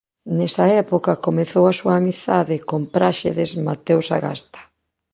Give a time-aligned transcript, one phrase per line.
[0.37, 4.59] Nesa época comezou a súa amizade con Práxedes Mateo Sagasta.